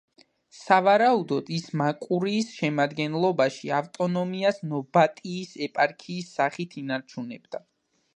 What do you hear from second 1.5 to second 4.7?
ის მაკურიის შემადგენლობაში ავტონომიას